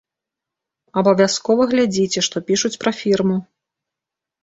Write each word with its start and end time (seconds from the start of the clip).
Абавязкова 1.01 1.63
глядзіце, 1.75 2.19
што 2.31 2.37
пішуць 2.51 2.75
пра 2.85 2.91
фірму. 3.05 3.37